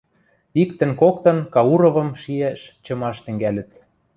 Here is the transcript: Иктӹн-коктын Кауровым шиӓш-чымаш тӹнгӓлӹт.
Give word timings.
Иктӹн-коктын 0.61 1.37
Кауровым 1.53 2.09
шиӓш-чымаш 2.21 3.17
тӹнгӓлӹт. 3.25 3.71